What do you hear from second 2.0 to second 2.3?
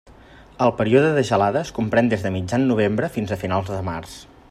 des